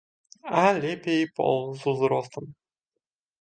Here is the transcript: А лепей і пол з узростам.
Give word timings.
А 0.61 0.63
лепей 0.77 1.21
і 1.25 1.27
пол 1.41 1.61
з 1.83 1.87
узростам. 1.93 2.49